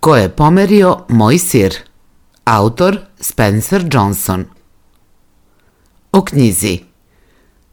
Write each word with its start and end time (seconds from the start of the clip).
Ko 0.00 0.16
je 0.16 0.28
pomerio 0.28 0.96
moj 1.08 1.38
sir? 1.38 1.74
Autor 2.44 2.98
Spencer 3.20 3.84
Johnson 3.92 4.44
O 6.12 6.24
knjizi 6.24 6.78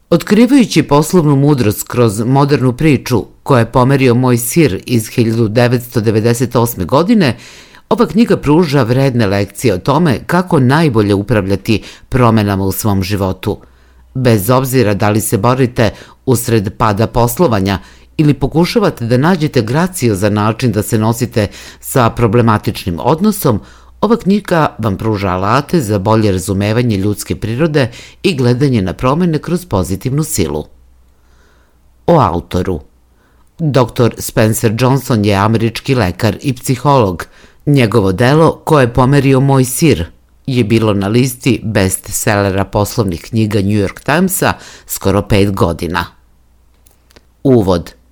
Otkrivajući 0.09 0.83
poslovnu 0.83 1.35
mudrost 1.35 1.87
kroz 1.87 2.21
modernu 2.25 2.73
priču 2.73 3.25
koja 3.43 3.59
je 3.59 3.71
pomerio 3.71 4.15
moj 4.15 4.37
sir 4.37 4.81
iz 4.85 5.09
1998. 5.09 6.85
godine, 6.85 7.37
ova 7.89 8.07
knjiga 8.07 8.37
pruža 8.37 8.83
vredne 8.83 9.27
lekcije 9.27 9.73
o 9.73 9.77
tome 9.77 10.19
kako 10.27 10.59
najbolje 10.59 11.13
upravljati 11.13 11.83
promenama 12.09 12.63
u 12.63 12.71
svom 12.71 13.03
životu. 13.03 13.57
Bez 14.13 14.49
obzira 14.49 14.93
da 14.93 15.09
li 15.09 15.21
se 15.21 15.37
borite 15.37 15.91
usred 16.25 16.77
pada 16.77 17.07
poslovanja 17.07 17.79
ili 18.17 18.33
pokušavate 18.33 19.05
da 19.05 19.17
nađete 19.17 19.61
gracio 19.61 20.15
za 20.15 20.29
način 20.29 20.71
da 20.71 20.83
se 20.83 20.97
nosite 20.97 21.47
sa 21.79 22.09
problematičnim 22.09 22.99
odnosom, 22.99 23.59
ova 24.01 24.17
knjiga 24.17 24.75
vam 24.77 24.97
pruža 24.97 25.27
alate 25.27 25.81
za 25.81 25.99
bolje 25.99 26.31
razumevanje 26.31 26.97
ljudske 26.97 27.35
prirode 27.35 27.91
i 28.23 28.35
gledanje 28.35 28.81
na 28.81 28.93
promene 28.93 29.39
kroz 29.39 29.65
pozitivnu 29.65 30.23
silu. 30.23 30.65
O 32.07 32.19
autoru 32.19 32.81
Dr. 33.59 34.13
Spencer 34.17 34.75
Johnson 34.79 35.25
je 35.25 35.35
američki 35.35 35.95
lekar 35.95 36.37
i 36.41 36.53
psiholog. 36.53 37.25
Njegovo 37.65 38.11
delo, 38.11 38.61
koje 38.65 38.83
je 38.83 38.93
pomerio 38.93 39.39
moj 39.39 39.65
sir, 39.65 40.05
je 40.45 40.63
bilo 40.63 40.93
na 40.93 41.07
listi 41.07 41.61
bestsellera 41.63 42.65
poslovnih 42.65 43.21
knjiga 43.21 43.59
New 43.59 43.87
York 43.87 44.03
Timesa 44.03 44.53
skoro 44.85 45.21
pet 45.21 45.51
godina. 45.51 46.05
Uvod– 47.43 47.93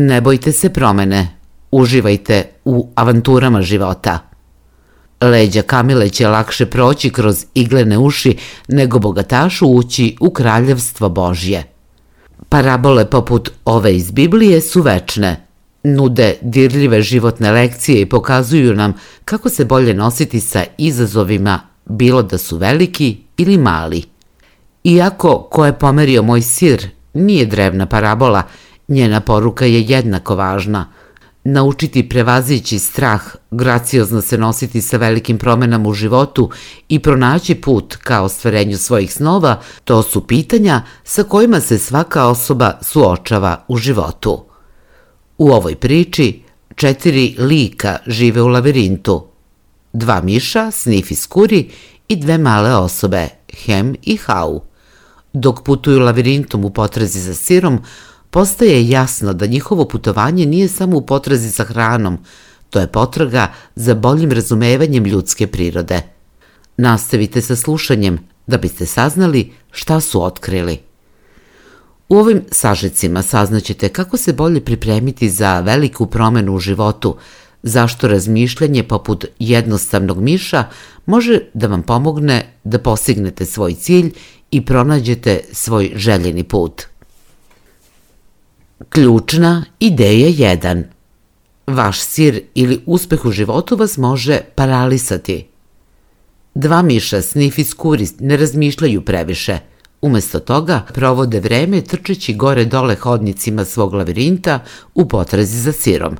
Ne 0.00 0.20
bojte 0.20 0.52
se 0.52 0.68
promene, 0.70 1.28
uživajte 1.70 2.44
u 2.64 2.88
avanturama 2.94 3.62
života. 3.62 4.18
Leđa 5.20 5.62
Kamile 5.62 6.08
će 6.08 6.28
lakše 6.28 6.66
proći 6.66 7.10
kroz 7.10 7.44
iglene 7.54 7.98
uši 7.98 8.36
nego 8.68 8.98
bogatašu 8.98 9.66
ući 9.66 10.16
u 10.20 10.30
kraljevstvo 10.30 11.08
Božje. 11.08 11.64
Parabole 12.48 13.10
poput 13.10 13.50
ove 13.64 13.96
iz 13.96 14.10
Biblije 14.10 14.60
su 14.60 14.82
večne, 14.82 15.46
nude 15.82 16.34
dirljive 16.42 17.02
životne 17.02 17.52
lekcije 17.52 18.00
i 18.00 18.08
pokazuju 18.08 18.74
nam 18.74 18.94
kako 19.24 19.48
se 19.48 19.64
bolje 19.64 19.94
nositi 19.94 20.40
sa 20.40 20.64
izazovima, 20.78 21.60
bilo 21.84 22.22
da 22.22 22.38
su 22.38 22.56
veliki 22.56 23.16
ili 23.36 23.58
mali. 23.58 24.02
Iako 24.84 25.48
ko 25.50 25.66
je 25.66 25.78
pomerio 25.78 26.22
moj 26.22 26.42
sir 26.42 26.88
nije 27.14 27.46
drevna 27.46 27.86
parabola, 27.86 28.42
Njena 28.88 29.20
poruka 29.20 29.64
je 29.64 29.82
jednako 29.82 30.36
važna. 30.36 30.86
Naučiti 31.44 32.08
prevazići 32.08 32.78
strah, 32.78 33.22
graciozno 33.50 34.20
se 34.20 34.38
nositi 34.38 34.82
sa 34.82 34.96
velikim 34.96 35.38
promenama 35.38 35.88
u 35.88 35.92
životu 35.92 36.50
i 36.88 36.98
pronaći 36.98 37.54
put 37.54 37.96
ka 37.96 38.22
ostvarenju 38.22 38.78
svojih 38.78 39.12
snova, 39.12 39.60
to 39.84 40.02
su 40.02 40.26
pitanja 40.26 40.82
sa 41.04 41.22
kojima 41.22 41.60
se 41.60 41.78
svaka 41.78 42.26
osoba 42.26 42.78
suočava 42.82 43.64
u 43.68 43.76
životu. 43.76 44.44
U 45.38 45.50
ovoj 45.50 45.76
priči 45.76 46.42
četiri 46.74 47.34
lika 47.38 47.98
žive 48.06 48.42
u 48.42 48.48
lavirintu. 48.48 49.26
Dva 49.92 50.20
miša, 50.20 50.70
Snif 50.70 51.10
i 51.10 51.14
Skuri 51.14 51.70
i 52.08 52.16
dve 52.16 52.38
male 52.38 52.74
osobe, 52.74 53.28
Hem 53.64 53.96
i 54.02 54.16
Hau. 54.16 54.60
Dok 55.32 55.64
putuju 55.64 56.00
lavirintom 56.00 56.64
u 56.64 56.70
potrazi 56.70 57.20
za 57.20 57.34
sirom, 57.34 57.78
postaje 58.30 58.88
jasno 58.88 59.32
da 59.32 59.46
njihovo 59.46 59.84
putovanje 59.84 60.46
nije 60.46 60.68
samo 60.68 60.96
u 60.96 61.06
potrazi 61.06 61.48
za 61.48 61.64
hranom, 61.64 62.18
to 62.70 62.80
je 62.80 62.86
potraga 62.86 63.52
za 63.76 63.94
boljim 63.94 64.32
razumevanjem 64.32 65.04
ljudske 65.04 65.46
prirode. 65.46 66.02
Nastavite 66.76 67.42
sa 67.42 67.56
slušanjem 67.56 68.18
da 68.46 68.58
biste 68.58 68.86
saznali 68.86 69.52
šta 69.70 70.00
su 70.00 70.22
otkrili. 70.22 70.78
U 72.08 72.16
ovim 72.16 72.42
sažecima 72.50 73.22
saznaćete 73.22 73.88
kako 73.88 74.16
se 74.16 74.32
bolje 74.32 74.60
pripremiti 74.64 75.30
za 75.30 75.60
veliku 75.60 76.06
promenu 76.06 76.54
u 76.54 76.58
životu, 76.58 77.16
zašto 77.62 78.08
razmišljanje 78.08 78.82
poput 78.82 79.24
jednostavnog 79.38 80.20
miša 80.20 80.64
može 81.06 81.40
da 81.54 81.66
vam 81.66 81.82
pomogne 81.82 82.52
da 82.64 82.78
postignete 82.78 83.44
svoj 83.44 83.74
cilj 83.74 84.12
i 84.50 84.64
pronađete 84.64 85.40
svoj 85.52 85.92
željeni 85.94 86.44
put. 86.44 86.82
Ključna 88.78 89.64
ideja 89.80 90.56
1. 90.56 90.82
Vaš 91.66 92.00
sir 92.00 92.40
ili 92.54 92.80
uspeh 92.86 93.24
u 93.24 93.30
životu 93.30 93.76
vas 93.76 93.96
može 93.96 94.40
paralisati. 94.54 95.46
Dva 96.54 96.82
miša 96.82 97.22
snif 97.22 97.58
i 97.58 97.64
skuri 97.64 98.08
ne 98.20 98.36
razmišljaju 98.36 99.02
previše. 99.04 99.58
Umesto 100.02 100.40
toga 100.40 100.86
provode 100.94 101.40
vreme 101.40 101.80
trčeći 101.80 102.34
gore 102.34 102.64
dole 102.64 102.94
hodnicima 102.94 103.64
svog 103.64 103.94
lavirinta 103.94 104.60
u 104.94 105.08
potrazi 105.08 105.58
za 105.58 105.72
sirom. 105.72 106.16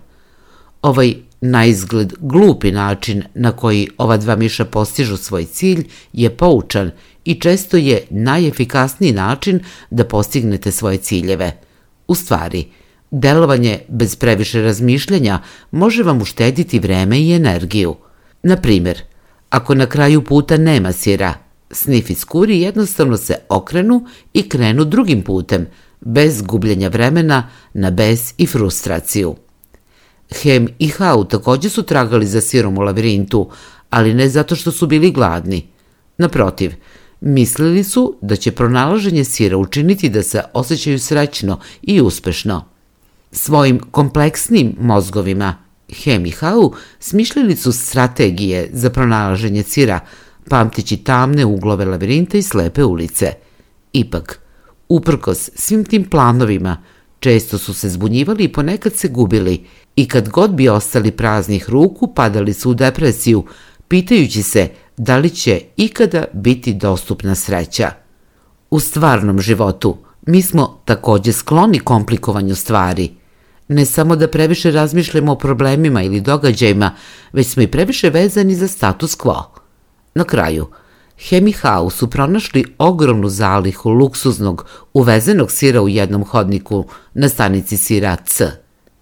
Ovaj 0.83 1.15
na 1.41 1.65
izgled 1.65 2.13
glupi 2.21 2.73
način 2.73 3.23
na 3.35 3.53
koji 3.53 3.89
ova 3.99 4.17
dva 4.17 4.37
miša 4.37 4.65
postižu 4.65 5.17
svoj 5.17 5.45
cilj 5.45 5.89
je 6.13 6.37
poučan 6.37 6.91
i 7.25 7.35
često 7.35 7.77
je 7.77 8.07
najefikasniji 8.11 9.13
način 9.13 9.61
da 9.91 10.05
postignete 10.05 10.73
svoje 10.73 10.97
ciljeve– 10.99 11.53
U 12.09 12.15
stvari, 12.15 12.65
delovanje 13.11 13.81
bez 13.89 14.17
previše 14.17 14.63
razmišljanja 14.63 15.43
može 15.71 16.03
vam 16.03 16.23
uštediti 16.23 16.79
vreme 16.79 17.21
i 17.21 17.33
energiju. 17.33 17.97
Na 18.43 18.57
primjer, 18.57 19.03
ako 19.51 19.75
na 19.75 19.87
kraju 19.87 20.25
puta 20.25 20.57
nema 20.57 20.93
sira, 20.93 21.35
snif 21.71 22.11
i 22.11 22.15
skuri 22.15 22.61
jednostavno 22.61 23.17
se 23.17 23.35
okrenu 23.49 24.07
i 24.33 24.49
krenu 24.49 24.85
drugim 24.85 25.23
putem, 25.23 25.67
bez 26.01 26.43
gubljenja 26.43 26.89
vremena 26.89 27.49
na 27.75 27.91
bes 27.91 28.35
i 28.39 28.47
frustraciju. 28.47 29.35
Hem 30.43 30.69
i 30.79 30.89
Hau 30.89 31.25
takođe 31.25 31.69
su 31.69 31.83
tragali 31.83 32.27
za 32.27 32.41
sirom 32.41 32.79
u 32.79 32.81
lavirintu, 32.81 33.51
ali 33.91 34.15
ne 34.15 34.29
zato 34.29 34.57
što 34.57 34.73
su 34.73 34.87
bili 34.87 35.11
gladni. 35.11 35.67
Naprotiv, 36.19 36.73
Mislili 37.21 37.85
su 37.85 38.17
da 38.21 38.37
će 38.37 38.53
pronalaženje 38.53 39.25
sira 39.25 39.57
učiniti 39.57 40.09
da 40.09 40.23
se 40.23 40.43
osjećaju 40.53 40.99
srećno 40.99 41.61
i 41.83 42.01
uspešno. 42.01 42.65
Svojim 43.33 43.81
kompleksnim 43.91 44.77
mozgovima 44.81 45.57
Hem 45.93 46.27
i 46.27 46.31
Hau 46.31 46.73
smišljali 47.01 47.57
su 47.57 47.73
strategije 47.73 48.71
za 48.73 48.91
pronalaženje 48.91 49.63
sira, 49.63 50.01
pamtići 50.49 50.97
tamne 50.97 51.45
uglove 51.45 51.85
lavirinta 51.85 52.39
i 52.39 52.43
slepe 52.43 52.85
ulice. 52.85 53.33
Ipak, 53.93 54.41
uprkos 54.89 55.51
svim 55.55 55.85
tim 55.85 56.05
planovima, 56.05 56.83
često 57.21 57.59
su 57.59 57.75
se 57.75 57.89
zbunjivali 57.89 58.45
i 58.45 58.53
ponekad 58.53 58.95
se 58.95 59.09
gubili 59.09 59.65
i 59.97 60.09
kad 60.09 60.29
god 60.29 60.51
bi 60.51 60.69
ostali 60.69 61.11
praznih 61.11 61.71
ruku, 61.71 62.15
padali 62.15 62.55
su 62.55 62.71
u 62.71 62.75
depresiju, 62.75 63.45
pitajući 63.89 64.43
se 64.43 64.69
da 64.99 65.17
li 65.17 65.31
će 65.31 65.61
ikada 65.77 66.25
biti 66.33 66.75
dostupna 66.75 67.35
sreća. 67.35 67.91
U 68.71 68.81
stvarnom 68.81 69.41
životu 69.41 69.97
mi 70.27 70.43
smo 70.43 70.81
takođe 70.85 71.33
skloni 71.33 71.79
komplikovanju 71.79 72.55
stvari. 72.55 73.11
Ne 73.69 73.85
samo 73.85 74.17
da 74.17 74.29
previše 74.29 74.71
razmišljamo 74.71 75.33
o 75.33 75.39
problemima 75.39 76.03
ili 76.03 76.21
događajima, 76.21 76.95
već 77.33 77.47
smo 77.47 77.63
i 77.63 77.67
previše 77.67 78.11
vezani 78.11 78.55
za 78.55 78.69
status 78.69 79.19
quo. 79.19 79.43
Na 80.15 80.25
kraju, 80.25 80.67
Hemi 81.29 81.53
Hau 81.53 81.91
su 81.91 82.11
pronašli 82.11 82.65
ogromnu 82.79 83.29
zalihu 83.29 83.91
luksuznog 83.91 84.67
uvezenog 84.95 85.53
sira 85.53 85.83
u 85.83 85.89
jednom 85.89 86.25
hodniku 86.25 86.85
na 87.15 87.29
stanici 87.29 87.77
sira 87.77 88.17
C. 88.27 88.51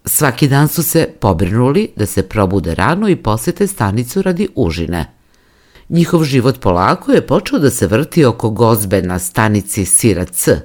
Svaki 0.04 0.48
dan 0.48 0.68
su 0.68 0.82
se 0.82 1.08
pobrinuli 1.20 1.92
da 1.96 2.06
se 2.06 2.22
probude 2.22 2.74
rano 2.74 3.08
i 3.08 3.16
posete 3.16 3.66
stanicu 3.66 4.22
radi 4.22 4.48
užine. 4.54 5.15
Njihov 5.88 6.24
život 6.24 6.60
polako 6.60 7.12
je 7.12 7.26
počeo 7.26 7.58
da 7.58 7.70
se 7.70 7.86
vrti 7.86 8.24
oko 8.24 8.50
gozbe 8.50 9.02
na 9.02 9.18
stanici 9.18 9.84
Sira 9.84 10.24
C. 10.24 10.60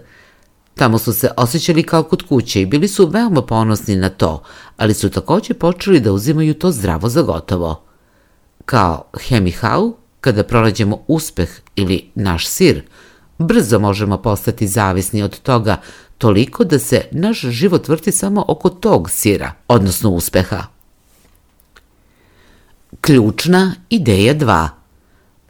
Tamo 0.76 0.98
su 0.98 1.14
se 1.14 1.30
osjećali 1.38 1.84
kao 1.84 2.04
kod 2.04 2.28
kuće 2.28 2.62
i 2.62 2.66
bili 2.66 2.88
su 2.88 3.08
veoma 3.08 3.42
ponosni 3.42 3.96
na 3.96 4.10
to, 4.10 4.44
ali 4.78 4.94
su 4.94 5.10
takođe 5.10 5.54
počeli 5.54 6.00
da 6.00 6.12
uzimaju 6.12 6.54
to 6.54 6.72
zdravo 6.72 7.10
za 7.10 7.22
gotovo. 7.22 7.84
Kao 8.66 9.06
Hemihau, 9.20 9.94
kada 10.22 10.44
pronađemo 10.44 11.04
uspeh 11.08 11.50
ili 11.76 12.10
naš 12.16 12.48
sir, 12.48 12.84
brzo 13.38 13.80
možemo 13.80 14.22
postati 14.22 14.68
zavisni 14.68 15.24
od 15.24 15.40
toga 15.40 15.82
toliko 16.18 16.64
da 16.64 16.80
se 16.80 17.02
naš 17.12 17.42
život 17.42 17.88
vrti 17.88 18.12
samo 18.12 18.46
oko 18.48 18.70
tog 18.70 19.10
sira, 19.10 19.54
odnosno 19.68 20.10
uspeha. 20.10 20.64
Ključna 23.02 23.76
ideja 23.90 24.36
2. 24.36 24.81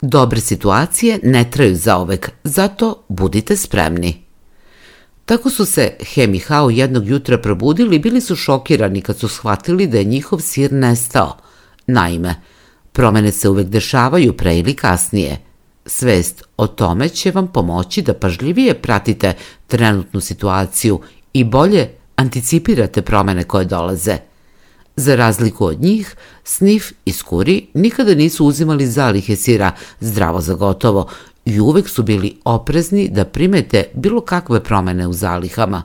Dobre 0.02 0.42
situacije 0.42 1.20
ne 1.24 1.52
traju 1.52 1.76
zaovek, 1.76 2.32
zato 2.44 3.04
budite 3.08 3.58
spremni. 3.58 4.24
Tako 5.26 5.50
su 5.50 5.66
se 5.66 5.96
Hem 6.14 6.34
i 6.34 6.40
Hao 6.40 6.70
jednog 6.70 7.08
jutra 7.08 7.38
probudili 7.38 7.96
i 7.96 8.00
bili 8.00 8.22
su 8.22 8.36
šokirani 8.36 9.02
kad 9.02 9.18
su 9.18 9.28
shvatili 9.28 9.88
da 9.88 9.98
je 9.98 10.04
njihov 10.04 10.40
sir 10.40 10.74
nestao. 10.74 11.38
Naime, 11.88 12.36
promene 12.92 13.32
se 13.32 13.50
uvek 13.50 13.68
dešavaju 13.68 14.38
pre 14.38 14.58
ili 14.58 14.74
kasnije. 14.74 15.38
Svest 15.86 16.44
o 16.58 16.68
tome 16.68 17.10
će 17.10 17.32
vam 17.32 17.48
pomoći 17.48 18.02
da 18.02 18.14
pažljivije 18.14 18.82
pratite 18.82 19.34
trenutnu 19.68 20.22
situaciju 20.22 21.02
i 21.34 21.44
bolje 21.44 21.90
anticipirate 22.16 23.02
promene 23.02 23.44
koje 23.44 23.66
dolaze. 23.66 24.18
Za 24.96 25.16
razliku 25.16 25.66
od 25.66 25.82
njih, 25.82 26.16
Snif 26.44 26.92
i 27.06 27.12
Skuri 27.12 27.68
nikada 27.74 28.16
nisu 28.16 28.46
uzimali 28.46 28.88
zalihe 28.88 29.36
sira 29.36 29.72
zdravo 30.00 30.42
za 30.42 30.54
gotovo 30.54 31.08
i 31.46 31.60
uvek 31.60 31.90
su 31.90 32.04
bili 32.04 32.38
oprezni 32.46 33.10
da 33.10 33.26
primete 33.26 33.84
bilo 33.94 34.22
kakve 34.22 34.64
promene 34.64 35.08
u 35.08 35.14
zalihama. 35.14 35.84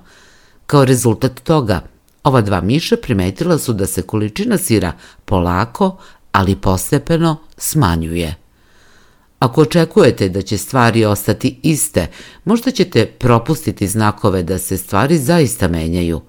Kao 0.67 0.85
rezultat 0.85 1.41
toga, 1.41 1.81
ova 2.25 2.41
dva 2.41 2.61
miša 2.61 2.97
primetila 2.97 3.59
su 3.59 3.73
da 3.73 3.87
se 3.87 4.03
količina 4.03 4.59
sira 4.59 4.93
polako, 5.25 5.97
ali 6.33 6.57
postepeno 6.57 7.37
smanjuje. 7.57 8.35
Ako 9.39 9.61
očekujete 9.61 10.29
da 10.29 10.43
će 10.43 10.59
stvari 10.59 11.05
ostati 11.05 11.61
iste, 11.63 12.07
možda 12.45 12.71
ćete 12.71 13.07
propustiti 13.07 13.89
znakove 13.89 14.43
da 14.43 14.59
se 14.59 14.77
stvari 14.77 15.19
zaista 15.19 15.69
menjaju. 15.69 16.21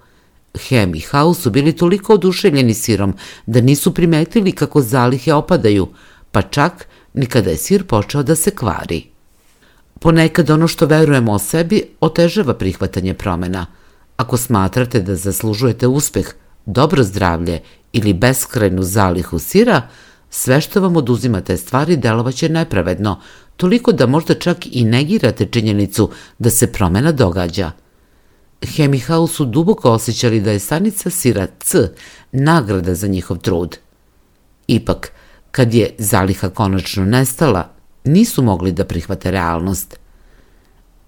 Hem 0.57 0.95
i 0.95 0.99
Hau 0.99 1.33
su 1.33 1.49
bili 1.49 1.75
toliko 1.75 2.13
oduševljeni 2.13 2.73
sirom 2.73 3.13
da 3.45 3.61
nisu 3.61 3.93
primetili 3.93 4.51
kako 4.51 4.81
zalihe 4.81 5.33
opadaju, 5.33 5.87
pa 6.31 6.41
čak 6.41 6.87
ni 7.13 7.25
kada 7.25 7.49
je 7.49 7.57
sir 7.57 7.83
počeo 7.87 8.23
da 8.23 8.35
se 8.35 8.51
kvari. 8.51 9.03
Ponekad 9.99 10.49
ono 10.49 10.67
što 10.67 10.85
verujemo 10.85 11.31
o 11.31 11.39
sebi 11.39 11.83
otežava 12.01 12.53
prihvatanje 12.53 13.13
promena. 13.13 13.65
Ako 14.17 14.37
smatrate 14.37 14.99
da 14.99 15.15
zaslužujete 15.15 15.87
uspeh, 15.87 16.27
dobro 16.65 17.03
zdravlje 17.03 17.61
ili 17.93 18.13
beskrajnu 18.13 18.83
zalihu 18.83 19.39
sira, 19.39 19.81
sve 20.29 20.61
što 20.61 20.81
vam 20.81 20.97
oduzima 20.97 21.41
te 21.41 21.57
stvari 21.57 21.97
delovaće 21.97 22.49
nepravedno, 22.49 23.21
toliko 23.57 23.91
da 23.91 24.05
možda 24.05 24.33
čak 24.33 24.57
i 24.71 24.83
negirate 24.83 25.45
činjenicu 25.45 26.09
da 26.39 26.49
se 26.49 26.71
promena 26.71 27.11
događa. 27.11 27.71
Hemihau 28.61 29.27
su 29.27 29.45
duboko 29.45 29.91
osjećali 29.91 30.41
da 30.41 30.51
je 30.51 30.59
stanica 30.59 31.09
sira 31.09 31.47
C 31.59 31.89
nagrada 32.31 32.95
za 32.95 33.07
njihov 33.07 33.37
trud. 33.37 33.77
Ipak, 34.67 35.11
kad 35.51 35.73
je 35.73 35.95
zaliha 35.97 36.49
konačno 36.49 37.05
nestala, 37.05 37.69
nisu 38.03 38.43
mogli 38.43 38.71
da 38.71 38.85
prihvate 38.85 39.31
realnost. 39.31 39.99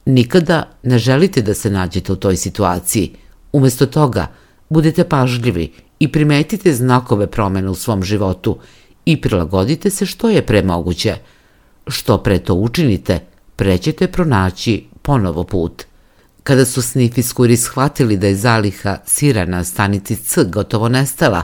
Nikada 0.06 0.64
ne 0.84 0.98
želite 0.98 1.42
da 1.42 1.54
se 1.54 1.70
nađete 1.70 2.14
u 2.14 2.16
toj 2.16 2.38
situaciji. 2.38 3.16
Umesto 3.52 3.86
toga, 3.86 4.28
budite 4.70 5.04
pažljivi 5.04 5.74
i 6.00 6.12
primetite 6.12 6.74
znakove 6.74 7.28
promene 7.28 7.70
u 7.70 7.76
svom 7.76 8.04
životu 8.04 8.58
i 9.06 9.22
prilagodite 9.22 9.90
se 9.90 10.06
što 10.06 10.30
je 10.30 10.46
pre 10.46 10.64
moguće. 10.64 11.16
Što 11.88 12.18
pre 12.18 12.40
to 12.40 12.54
učinite, 12.54 13.20
pre 13.56 13.78
ćete 13.78 14.08
pronaći 14.08 14.86
ponovo 15.02 15.44
put. 15.44 15.89
Kada 16.50 16.66
su 16.66 16.82
snifiskuri 16.82 17.58
shvatili 17.58 18.18
da 18.18 18.28
je 18.28 18.36
zaliha 18.36 18.98
sira 19.06 19.46
na 19.46 19.64
stanici 19.64 20.16
C 20.16 20.44
gotovo 20.44 20.90
nestala, 20.90 21.44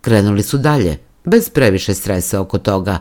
krenuli 0.00 0.42
su 0.42 0.58
dalje, 0.58 0.98
bez 1.24 1.48
previše 1.50 1.94
stresa 1.94 2.40
oko 2.40 2.58
toga. 2.58 2.98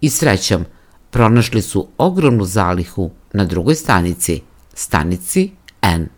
I 0.00 0.10
srećom, 0.10 0.64
pronašli 1.10 1.62
su 1.62 1.88
ogromnu 1.98 2.44
zalihu 2.44 3.10
na 3.32 3.44
drugoj 3.44 3.74
stanici, 3.74 4.40
stanici 4.74 5.50
N. 5.82 6.08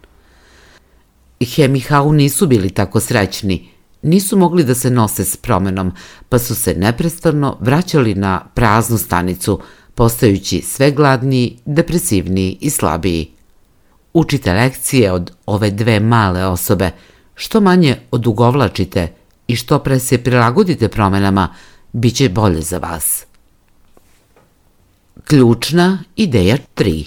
Hemihau 1.40 2.12
nisu 2.12 2.46
bili 2.46 2.70
tako 2.70 3.00
srećni, 3.00 3.69
nisu 4.02 4.38
mogli 4.38 4.64
da 4.64 4.75
se 4.75 4.90
nose 4.90 5.25
s 5.25 5.37
promenom, 5.37 5.93
pa 6.28 6.38
su 6.38 6.55
se 6.55 6.75
neprestano 6.75 7.56
vraćali 7.61 8.14
na 8.14 8.44
praznu 8.55 8.99
stanicu, 8.99 9.61
postajući 9.94 10.62
sve 10.62 10.90
gladniji, 10.90 11.58
depresivniji 11.64 12.58
i 12.61 12.70
slabiji. 12.70 13.35
Učite 14.16 14.52
lekcije 14.52 15.12
od 15.12 15.32
ove 15.46 15.70
dve 15.70 16.00
male 16.00 16.46
osobe, 16.46 16.90
što 17.34 17.60
manje 17.60 17.98
odugovlačite 18.10 19.12
i 19.48 19.56
što 19.56 19.78
pre 19.78 19.98
se 19.98 20.18
prilagodite 20.18 20.88
promenama, 20.88 21.54
bit 21.92 22.14
će 22.16 22.28
bolje 22.28 22.60
za 22.60 22.78
vas. 22.78 23.26
Ključna 25.24 25.98
ideja 26.16 26.56
3 26.76 27.06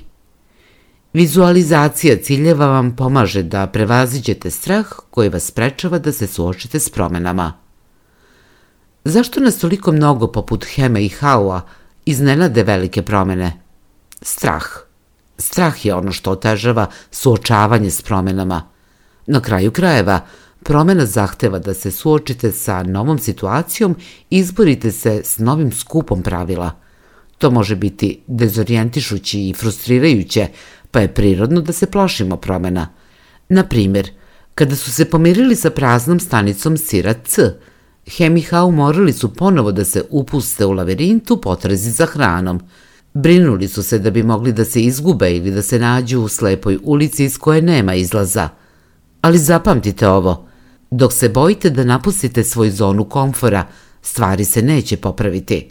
Vizualizacija 1.14 2.18
ciljeva 2.18 2.66
vam 2.66 2.96
pomaže 2.96 3.44
da 3.44 3.68
prevaziđete 3.68 4.52
strah 4.52 4.88
koji 5.10 5.30
vas 5.30 5.44
sprečava 5.44 6.00
da 6.00 6.12
se 6.12 6.28
suočite 6.28 6.80
s 6.80 6.90
promenama. 6.90 7.54
Zašto 9.04 9.40
nas 9.40 9.60
toliko 9.60 9.92
mnogo 9.92 10.28
poput 10.28 10.66
Heme 10.76 11.06
i 11.06 11.10
Haua 11.10 11.62
iznenade 12.06 12.64
velike 12.64 13.02
promene? 13.02 13.62
Strah. 14.22 14.89
Strah 15.40 15.86
je 15.86 15.96
ono 15.96 16.12
što 16.12 16.32
otežava 16.32 16.88
suočavanje 17.12 17.92
s 17.92 18.02
promenama. 18.02 18.70
Na 19.28 19.40
kraju 19.42 19.72
krajeva, 19.72 20.20
promena 20.64 21.06
zahteva 21.06 21.60
da 21.60 21.74
se 21.74 21.92
suočite 21.92 22.52
sa 22.52 22.84
novom 22.84 23.20
situacijom 23.20 23.96
i 24.30 24.38
izborite 24.38 24.92
se 24.92 25.22
s 25.24 25.38
novim 25.38 25.72
skupom 25.72 26.24
pravila. 26.24 26.72
To 27.38 27.52
može 27.52 27.76
biti 27.76 28.22
dezorijentišući 28.28 29.40
i 29.40 29.54
frustrirajuće, 29.54 30.48
pa 30.92 31.00
je 31.00 31.14
prirodno 31.14 31.62
da 31.62 31.74
se 31.74 31.92
plašimo 31.92 32.38
promena. 32.38 32.88
Na 33.50 33.64
primjer, 33.64 34.12
kada 34.56 34.76
su 34.76 34.92
se 34.92 35.06
pomirili 35.06 35.56
sa 35.56 35.70
praznom 35.70 36.20
stanicom 36.20 36.78
Sira 36.78 37.14
C, 37.14 37.54
Hemihau 38.18 38.72
morali 38.72 39.14
su 39.14 39.34
ponovo 39.34 39.72
da 39.72 39.86
se 39.86 40.04
upuste 40.10 40.66
u 40.66 40.72
laverintu 40.72 41.42
potrezi 41.42 41.92
za 41.92 42.06
hranom. 42.06 42.62
Brinuli 43.22 43.68
su 43.68 43.84
se 43.84 44.00
da 44.00 44.10
bi 44.10 44.24
mogli 44.24 44.54
da 44.54 44.66
se 44.66 44.82
izgube 44.82 45.36
ili 45.36 45.52
da 45.52 45.62
se 45.62 45.80
nađu 45.80 46.20
u 46.22 46.28
slepoj 46.28 46.80
ulici 46.84 47.26
iz 47.26 47.38
koje 47.38 47.62
nema 47.62 47.96
izlaza. 47.96 48.50
Ali 49.22 49.38
zapamtite 49.38 50.08
ovo, 50.08 50.48
dok 50.92 51.14
se 51.14 51.30
bojite 51.30 51.70
da 51.70 51.84
napustite 51.84 52.44
svoju 52.44 52.72
zonu 52.72 53.06
komfora, 53.06 53.66
stvari 54.02 54.46
se 54.46 54.62
neće 54.62 54.98
popraviti. 54.98 55.70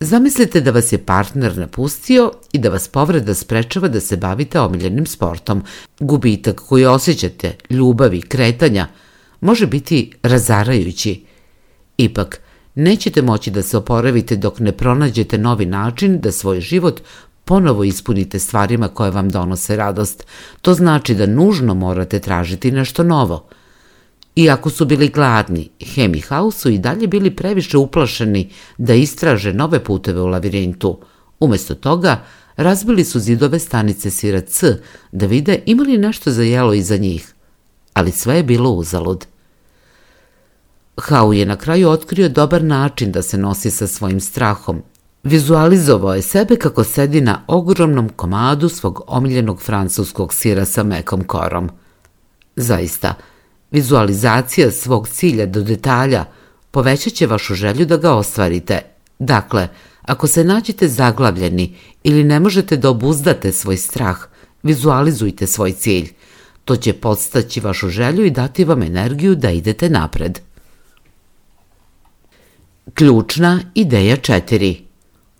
Zamislite 0.00 0.60
da 0.60 0.70
vas 0.70 0.92
je 0.92 0.98
partner 0.98 1.56
napustio 1.56 2.32
i 2.52 2.58
da 2.58 2.68
vas 2.68 2.88
povreda 2.88 3.34
sprečava 3.34 3.88
da 3.88 4.00
se 4.00 4.16
bavite 4.16 4.60
omiljenim 4.60 5.06
sportom. 5.06 5.62
Gubitak 6.00 6.60
koji 6.68 6.84
osjećate, 6.84 7.56
ljubavi, 7.70 8.22
kretanja, 8.22 8.86
može 9.40 9.66
biti 9.66 10.12
razarajući. 10.22 11.24
Ipak, 11.96 12.40
nećete 12.78 13.22
moći 13.22 13.50
da 13.50 13.62
se 13.62 13.76
oporavite 13.76 14.36
dok 14.36 14.60
ne 14.60 14.72
pronađete 14.72 15.38
novi 15.38 15.66
način 15.66 16.20
da 16.20 16.32
svoj 16.32 16.60
život 16.60 17.00
ponovo 17.44 17.84
ispunite 17.84 18.38
stvarima 18.38 18.88
koje 18.88 19.10
vam 19.10 19.30
donose 19.30 19.76
radost. 19.76 20.26
To 20.62 20.74
znači 20.74 21.14
da 21.14 21.26
nužno 21.26 21.74
morate 21.74 22.18
tražiti 22.18 22.70
nešto 22.70 23.02
novo– 23.02 23.44
Iako 24.38 24.70
su 24.70 24.84
bili 24.84 25.08
gladni, 25.08 25.68
Hem 25.94 26.14
i 26.14 26.20
Hau 26.20 26.50
su 26.50 26.70
i 26.70 26.78
dalje 26.78 27.06
bili 27.06 27.36
previše 27.36 27.78
uplašeni 27.78 28.50
da 28.78 28.94
istraže 28.94 29.52
nove 29.52 29.84
puteve 29.84 30.20
u 30.20 30.26
lavirintu. 30.26 30.98
Umesto 31.40 31.74
toga, 31.74 32.24
razbili 32.56 33.04
su 33.04 33.20
zidove 33.20 33.58
stanice 33.58 34.10
Sira 34.10 34.40
C 34.40 34.76
da 35.12 35.26
vide 35.26 35.62
imali 35.66 35.98
nešto 35.98 36.30
za 36.30 36.42
jelo 36.42 36.74
iza 36.74 36.96
njih. 36.96 37.34
Ali 37.94 38.12
sve 38.12 38.36
je 38.36 38.42
bilo 38.42 38.70
uzalud. 38.70 39.26
Hau 41.02 41.32
je 41.32 41.46
na 41.46 41.56
kraju 41.56 41.88
otkrio 41.88 42.28
dobar 42.28 42.62
način 42.62 43.12
da 43.12 43.22
se 43.22 43.38
nosi 43.38 43.70
sa 43.70 43.86
svojim 43.86 44.20
strahom. 44.20 44.82
Vizualizovao 45.22 46.14
je 46.14 46.22
sebe 46.22 46.56
kako 46.56 46.84
sedi 46.84 47.20
na 47.20 47.42
ogromnom 47.46 48.08
komadu 48.08 48.68
svog 48.68 49.02
omiljenog 49.06 49.62
francuskog 49.62 50.34
sira 50.34 50.64
sa 50.64 50.82
mekom 50.82 51.24
korom. 51.24 51.70
Zaista, 52.56 53.14
Vizualizacija 53.70 54.70
svog 54.70 55.08
cilja 55.08 55.46
do 55.46 55.62
detalja 55.62 56.24
povećat 56.70 57.12
će 57.12 57.26
vašu 57.26 57.54
želju 57.54 57.86
da 57.86 57.96
ga 57.96 58.14
ostvarite. 58.14 58.80
Dakle, 59.18 59.68
ako 60.02 60.26
se 60.26 60.44
nađete 60.44 60.88
zaglavljeni 60.88 61.76
ili 62.02 62.24
ne 62.24 62.40
možete 62.40 62.76
da 62.76 62.90
obuzdate 62.90 63.52
svoj 63.52 63.76
strah, 63.76 64.18
vizualizujte 64.62 65.46
svoj 65.46 65.72
cilj. 65.72 66.12
To 66.64 66.76
će 66.76 66.92
podstaći 66.92 67.60
vašu 67.60 67.88
želju 67.88 68.24
i 68.24 68.30
dati 68.30 68.64
vam 68.64 68.82
energiju 68.82 69.34
da 69.34 69.50
idete 69.50 69.90
napred. 69.90 70.40
Ključna 72.94 73.60
ideja 73.74 74.16
4. 74.16 74.76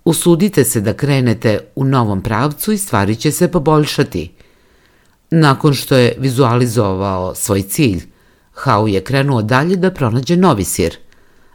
Usudite 0.05 0.65
se 0.65 0.81
da 0.81 0.93
krenete 0.95 1.61
u 1.75 1.85
novom 1.85 2.23
pravcu 2.23 2.73
i 2.73 2.79
stvari 2.79 3.17
će 3.17 3.31
se 3.33 3.49
poboljšati. 3.49 4.33
Nakon 5.31 5.75
što 5.75 5.97
je 5.97 6.15
vizualizovao 6.19 7.35
svoj 7.35 7.63
cilj, 7.63 8.07
Hau 8.53 8.89
je 8.89 9.05
krenuo 9.05 9.43
dalje 9.43 9.77
da 9.77 9.91
pronađe 9.91 10.37
novi 10.37 10.65
sir. 10.65 10.97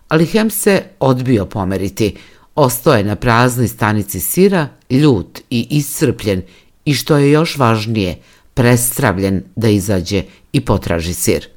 Ali 0.08 0.26
Hem 0.26 0.50
se 0.50 0.84
odbio 1.00 1.46
pomeriti. 1.46 2.16
Ostao 2.56 2.94
je 2.94 3.04
na 3.04 3.16
praznoj 3.16 3.68
stanici 3.68 4.20
sira, 4.20 4.68
ljut 4.90 5.40
i 5.50 5.68
iscrpljen 5.70 6.42
i 6.86 6.94
što 6.94 7.18
je 7.18 7.32
još 7.32 7.58
važnije, 7.58 8.20
prestravljen 8.54 9.44
da 9.56 9.70
izađe 9.70 10.24
i 10.54 10.62
potraži 10.62 11.14
sir. 11.14 11.48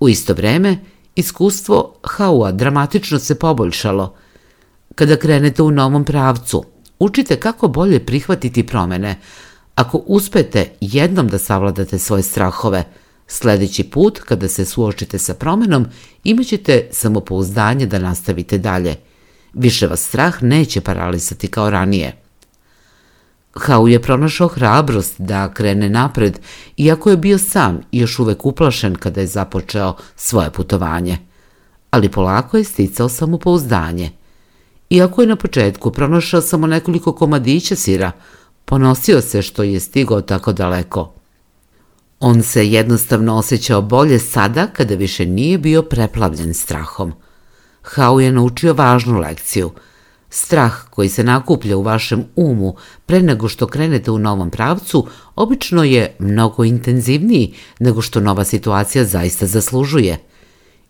U 0.00 0.08
isto 0.08 0.34
vreme, 0.34 0.78
Iskustvo 1.20 1.94
Haua 2.02 2.52
dramatično 2.52 3.18
se 3.18 3.34
poboljšalo. 3.34 4.14
Kada 4.94 5.16
krenete 5.16 5.62
u 5.62 5.70
novom 5.70 6.04
pravcu, 6.04 6.64
učite 6.98 7.36
kako 7.36 7.68
bolje 7.68 8.06
prihvatiti 8.06 8.66
promene. 8.66 9.18
Ako 9.74 9.98
uspete 9.98 10.70
jednom 10.80 11.28
da 11.28 11.38
savladate 11.38 11.98
svoje 11.98 12.22
strahove, 12.22 12.84
sledeći 13.26 13.84
put 13.84 14.20
kada 14.20 14.48
se 14.48 14.64
suočite 14.64 15.18
sa 15.18 15.34
promenom, 15.34 15.86
imaćete 16.24 16.88
samopouzdanje 16.92 17.86
da 17.86 17.98
nastavite 17.98 18.58
dalje. 18.58 18.96
Više 19.52 19.86
vas 19.86 20.00
strah 20.00 20.42
neće 20.42 20.80
paralisati 20.80 21.48
kao 21.48 21.70
ranije. 21.70 22.19
Hau 23.54 23.88
je 23.88 24.02
pronašao 24.02 24.48
hrabrost 24.48 25.14
da 25.18 25.54
krene 25.54 25.88
napred, 25.88 26.38
iako 26.76 27.10
je 27.10 27.16
bio 27.16 27.38
sam 27.38 27.80
i 27.92 27.98
još 27.98 28.18
uvek 28.18 28.46
uplašen 28.46 28.94
kada 28.94 29.20
je 29.20 29.26
započeo 29.26 29.94
svoje 30.16 30.50
putovanje. 30.50 31.18
Ali 31.90 32.08
polako 32.08 32.56
je 32.56 32.64
sticao 32.64 33.08
samopouzdanje. 33.08 34.10
Iako 34.90 35.20
je 35.20 35.26
na 35.26 35.36
početku 35.36 35.90
pronašao 35.90 36.40
samo 36.40 36.66
nekoliko 36.66 37.12
komadića 37.12 37.76
sira, 37.76 38.12
ponosio 38.64 39.20
se 39.20 39.42
što 39.42 39.62
je 39.62 39.80
stigao 39.80 40.20
tako 40.20 40.52
daleko. 40.52 41.12
On 42.20 42.42
se 42.42 42.68
jednostavno 42.68 43.36
osjećao 43.36 43.82
bolje 43.82 44.18
sada 44.18 44.66
kada 44.66 44.94
više 44.94 45.26
nije 45.26 45.58
bio 45.58 45.82
preplavljen 45.82 46.54
strahom. 46.54 47.12
Hau 47.82 48.20
je 48.20 48.32
naučio 48.32 48.74
važnu 48.74 49.18
lekciju– 49.18 49.70
Strah 50.30 50.72
koji 50.90 51.08
se 51.08 51.24
nakuplja 51.24 51.76
u 51.76 51.82
vašem 51.82 52.24
umu 52.36 52.76
pre 53.06 53.22
nego 53.22 53.48
što 53.48 53.66
krenete 53.66 54.10
u 54.10 54.18
novom 54.18 54.50
pravcu 54.50 55.06
obično 55.36 55.84
je 55.84 56.16
mnogo 56.18 56.64
intenzivniji 56.64 57.54
nego 57.78 58.02
što 58.02 58.20
nova 58.20 58.44
situacija 58.44 59.04
zaista 59.04 59.46
zaslužuje. 59.46 60.18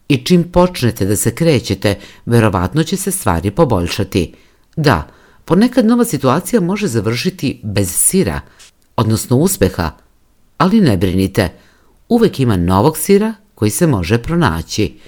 I 0.09 0.25
čim 0.25 0.52
počnete 0.52 1.06
da 1.06 1.16
se 1.16 1.35
krećete, 1.35 1.99
verovatno 2.26 2.82
će 2.82 2.97
se 2.97 3.11
stvari 3.11 3.50
poboljšati. 3.50 4.35
Da, 4.76 5.09
ponekad 5.44 5.87
nova 5.87 6.04
situacija 6.04 6.61
može 6.61 6.87
završiti 6.87 7.61
bez 7.62 7.90
sira, 7.94 8.40
odnosno 8.97 9.37
uspeha, 9.37 9.90
ali 10.59 10.80
ne 10.80 10.97
brinite, 10.97 11.52
uvek 12.09 12.40
ima 12.40 12.56
novog 12.56 12.99
sira 12.99 13.35
koji 13.54 13.70
se 13.70 13.87
može 13.87 14.18
pronaći. 14.18 14.99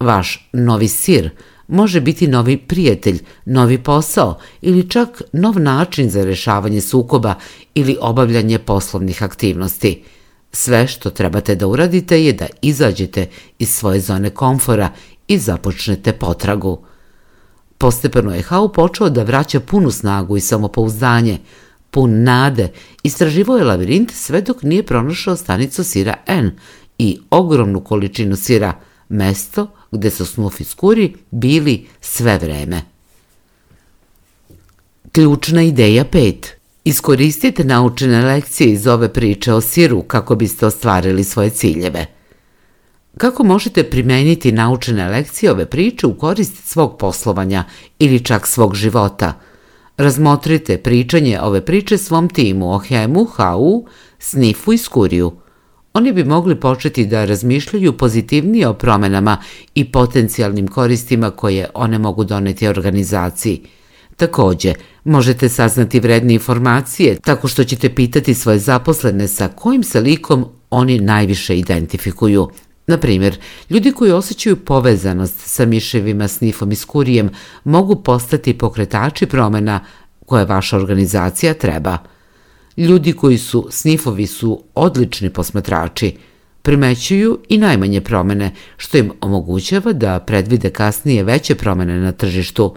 Vaš 0.00 0.50
novi 0.52 0.88
sir– 0.88 1.30
može 1.70 2.00
biti 2.00 2.28
novi 2.28 2.56
prijatelj, 2.56 3.22
novi 3.44 3.78
posao 3.78 4.38
ili 4.60 4.90
čak 4.90 5.22
nov 5.32 5.60
način 5.60 6.10
za 6.10 6.24
rešavanje 6.24 6.80
sukoba 6.80 7.34
ili 7.74 7.96
obavljanje 8.00 8.58
poslovnih 8.58 9.22
aktivnosti. 9.22 10.02
Sve 10.52 10.86
što 10.86 11.10
trebate 11.10 11.54
da 11.54 11.66
uradite 11.66 12.24
je 12.24 12.32
da 12.32 12.46
izađete 12.62 13.28
iz 13.58 13.74
svoje 13.74 14.00
zone 14.00 14.30
komfora 14.30 14.90
i 15.28 15.38
započnete 15.38 16.12
potragu. 16.12 16.78
Postepeno 17.78 18.34
je 18.34 18.42
Hau 18.42 18.72
počeo 18.72 19.08
da 19.10 19.22
vraća 19.22 19.60
punu 19.60 19.90
snagu 19.90 20.36
i 20.36 20.40
samopouzdanje, 20.40 21.38
pun 21.90 22.22
nade, 22.22 22.68
istraživao 23.02 23.56
je 23.56 23.64
lavirint 23.64 24.10
sve 24.10 24.40
dok 24.40 24.62
nije 24.62 24.86
pronašao 24.86 25.36
stanicu 25.36 25.84
sira 25.84 26.14
N 26.26 26.50
i 26.98 27.18
ogromnu 27.30 27.80
količinu 27.80 28.36
sira, 28.36 28.72
mesto 29.08 29.66
gde 29.92 30.10
su 30.10 30.26
Snufi 30.26 30.64
skuri 30.64 31.14
bili 31.30 31.86
sve 32.00 32.38
vreme. 32.38 32.82
Ključna 35.12 35.62
ideja 35.62 36.04
5. 36.04 36.34
Iskoristite 36.84 37.64
naučene 37.64 38.24
lekcije 38.24 38.72
iz 38.72 38.86
ove 38.86 39.12
priče 39.12 39.52
o 39.52 39.60
siru 39.60 40.02
kako 40.02 40.34
biste 40.34 40.66
ostvarili 40.66 41.24
svoje 41.24 41.50
ciljeve. 41.50 42.06
Kako 43.16 43.44
možete 43.44 43.90
primeniti 43.90 44.52
naučene 44.52 45.08
lekcije 45.08 45.52
ove 45.52 45.66
priče 45.66 46.06
u 46.06 46.18
korist 46.18 46.56
svog 46.64 46.98
poslovanja 46.98 47.64
ili 47.98 48.24
čak 48.24 48.46
svog 48.46 48.74
života? 48.74 49.40
Razmotrite 49.96 50.78
pričanje 50.78 51.40
ove 51.40 51.64
priče 51.64 51.98
svom 51.98 52.28
timu 52.28 52.74
o 52.74 52.78
Hemu, 52.78 53.24
Hau, 53.24 53.84
Snifu 54.18 54.72
i 54.72 54.78
Skuriju– 54.78 55.32
Oni 55.94 56.12
bi 56.12 56.24
mogli 56.24 56.60
početi 56.60 57.06
da 57.06 57.24
razmišljaju 57.24 57.92
pozitivnije 57.92 58.68
o 58.68 58.74
promenama 58.74 59.36
i 59.74 59.92
potencijalnim 59.92 60.68
koristima 60.68 61.30
koje 61.30 61.68
one 61.74 61.98
mogu 61.98 62.24
doneti 62.24 62.68
organizaciji. 62.68 63.62
Takođe, 64.16 64.74
možete 65.04 65.48
saznati 65.48 66.00
vredne 66.00 66.34
informacije 66.34 67.16
tako 67.20 67.48
što 67.48 67.64
ćete 67.64 67.94
pitati 67.94 68.34
svoje 68.34 68.58
zaposlene 68.58 69.28
sa 69.28 69.48
kojim 69.48 69.82
se 69.82 70.00
likom 70.00 70.46
oni 70.70 71.00
najviše 71.00 71.58
identifikuju. 71.58 72.48
Na 72.86 72.98
primjer, 72.98 73.38
ljudi 73.70 73.92
koji 73.92 74.12
osjećaju 74.12 74.56
povezanost 74.56 75.40
sa 75.40 75.66
miševima, 75.66 76.28
snifom 76.28 76.72
i 76.72 76.76
skurijem 76.76 77.30
mogu 77.64 78.02
postati 78.02 78.58
pokretači 78.58 79.26
promena 79.26 79.84
koje 80.26 80.44
vaša 80.44 80.76
organizacija 80.76 81.54
treba– 81.54 81.98
Ljudi 82.76 83.12
koji 83.12 83.38
su 83.38 83.68
snifovi 83.70 84.26
su 84.26 84.62
odlični 84.74 85.30
posmatrači, 85.30 86.16
primećuju 86.62 87.38
i 87.48 87.58
najmanje 87.58 88.00
promene, 88.00 88.54
što 88.76 88.98
im 88.98 89.12
omogućava 89.20 89.92
da 89.92 90.20
predvide 90.20 90.70
kasnije 90.70 91.24
veće 91.24 91.54
promene 91.54 92.00
na 92.00 92.12
tržištu. 92.12 92.74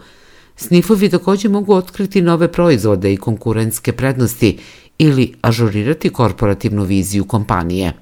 Snifovi 0.56 1.10
takođe 1.10 1.50
mogu 1.50 1.74
otkriti 1.74 2.22
nove 2.22 2.52
proizvode 2.52 3.14
i 3.14 3.18
konkurentske 3.18 3.92
prednosti 3.92 4.58
ili 4.98 5.34
ažurirati 5.42 6.10
korporativnu 6.10 6.84
viziju 6.84 7.26
kompanije. 7.26 7.94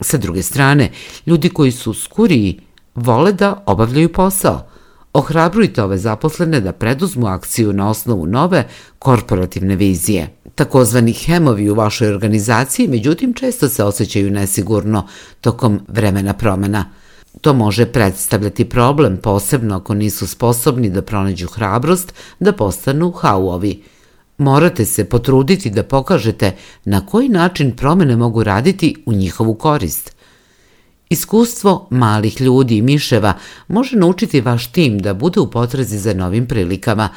Sa 0.00 0.16
druge 0.16 0.42
strane, 0.42 0.90
ljudi 1.26 1.48
koji 1.48 1.70
su 1.70 1.94
skuriji 1.94 2.60
vole 2.94 3.32
da 3.32 3.62
obavljaju 3.66 4.12
posao. 4.12 4.66
Ohrabrujte 5.12 5.82
ove 5.82 5.98
zaposlene 5.98 6.60
da 6.60 6.72
preduzmu 6.72 7.26
akciju 7.26 7.72
na 7.72 7.90
osnovu 7.90 8.26
nove 8.26 8.68
korporativne 8.98 9.76
vizije. 9.76 10.28
Takozvani 10.60 11.12
hemovi 11.12 11.70
u 11.70 11.74
vašoj 11.74 12.08
organizaciji, 12.08 12.88
međutim, 12.88 13.34
često 13.34 13.68
se 13.68 13.84
osjećaju 13.84 14.30
nesigurno 14.30 15.06
tokom 15.40 15.80
vremena 15.88 16.34
promena. 16.34 16.84
To 17.40 17.52
može 17.54 17.86
predstavljati 17.86 18.64
problem, 18.64 19.16
posebno 19.16 19.76
ako 19.76 19.94
nisu 19.94 20.26
sposobni 20.26 20.90
da 20.90 21.02
pronađu 21.02 21.46
hrabrost 21.46 22.14
da 22.40 22.52
postanu 22.52 23.10
hauovi. 23.10 23.82
Morate 24.38 24.84
se 24.84 25.04
potruditi 25.04 25.70
da 25.70 25.82
pokažete 25.82 26.52
na 26.84 27.06
koji 27.06 27.28
način 27.28 27.76
promene 27.76 28.16
mogu 28.16 28.42
raditi 28.42 28.94
u 29.06 29.12
njihovu 29.12 29.54
korist. 29.54 30.16
Iskustvo 31.08 31.86
malih 31.90 32.40
ljudi 32.40 32.76
i 32.76 32.82
miševa 32.82 33.34
može 33.68 33.96
naučiti 33.96 34.40
vaš 34.40 34.66
tim 34.66 34.98
da 34.98 35.14
bude 35.14 35.40
u 35.40 35.50
potrazi 35.50 35.98
za 35.98 36.14
novim 36.14 36.46
prilikama. 36.46 37.08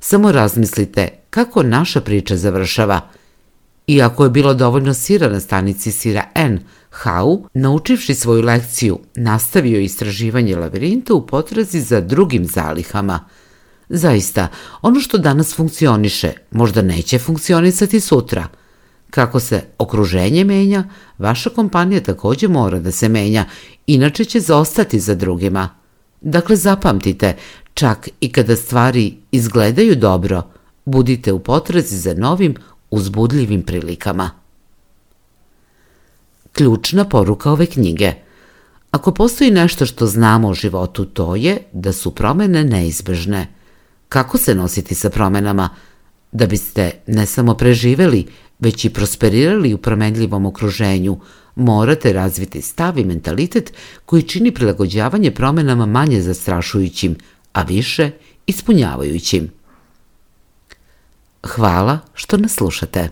Samo 0.00 0.32
razmislite 0.32 1.08
kako 1.30 1.62
naša 1.62 2.00
priča 2.00 2.36
završava. 2.36 3.00
Iako 3.86 4.24
je 4.24 4.30
bilo 4.30 4.54
dovoljno 4.54 4.94
sira 4.94 5.28
na 5.28 5.40
stanici 5.40 5.92
sira 5.92 6.24
N, 6.34 6.60
Hau, 6.90 7.44
naučivši 7.54 8.14
svoju 8.14 8.42
lekciju, 8.42 8.98
nastavio 9.14 9.80
istraživanje 9.80 10.56
lavirinta 10.56 11.14
u 11.14 11.26
potrazi 11.26 11.80
za 11.80 12.00
drugim 12.00 12.46
zalihama. 12.46 13.28
Zaista, 13.88 14.48
ono 14.82 15.00
što 15.00 15.18
danas 15.18 15.54
funkcioniše 15.54 16.32
možda 16.50 16.82
neće 16.82 17.18
funkcionisati 17.18 18.00
sutra. 18.00 18.46
Kako 19.10 19.40
se 19.40 19.64
okruženje 19.78 20.44
menja, 20.44 20.84
vaša 21.18 21.50
kompanija 21.50 22.00
takođe 22.00 22.48
mora 22.48 22.78
da 22.78 22.92
se 22.92 23.08
menja, 23.08 23.44
inače 23.86 24.24
će 24.24 24.40
zaostati 24.40 25.00
za 25.00 25.14
drugima. 25.14 25.68
Dakle, 26.20 26.56
zapamtite, 26.56 27.36
čak 27.78 28.08
i 28.20 28.32
kada 28.32 28.56
stvari 28.56 29.16
izgledaju 29.32 29.96
dobro– 29.96 30.42
budite 30.88 31.32
u 31.32 31.38
potrazi 31.38 31.96
za 31.96 32.14
novim, 32.14 32.54
uzbudljivim 32.90 33.62
prilikama. 33.62 34.30
Ključna 36.52 37.04
poruka 37.04 37.52
ove 37.52 37.66
knjige 37.66 38.12
Ako 38.90 39.12
postoji 39.12 39.50
nešto 39.50 39.86
što 39.86 40.06
znamo 40.06 40.48
o 40.48 40.54
životu, 40.54 41.04
to 41.04 41.36
je 41.36 41.58
da 41.72 41.92
su 41.92 42.14
promene 42.14 42.64
neizbežne. 42.64 43.46
Kako 44.08 44.38
se 44.38 44.54
nositi 44.54 44.94
sa 44.94 45.10
promenama? 45.10 45.68
Da 46.32 46.46
biste 46.46 46.90
ne 47.06 47.26
samo 47.26 47.54
preživeli, 47.54 48.26
već 48.58 48.84
i 48.84 48.90
prosperirali 48.90 49.74
u 49.74 49.78
promenljivom 49.78 50.46
okruženju, 50.46 51.18
morate 51.54 52.12
razviti 52.12 52.62
stav 52.62 52.98
i 52.98 53.04
mentalitet 53.04 53.72
koji 54.06 54.22
čini 54.22 54.54
prilagođavanje 54.54 55.30
promenama 55.30 55.86
manje 55.86 56.20
zastrašujućim, 56.22 57.16
a 57.58 57.62
više 57.62 58.10
ispunjavajućim. 58.46 59.50
Hvala 61.46 61.98
što 62.14 62.36
nas 62.36 62.52
slušate. 62.52 63.10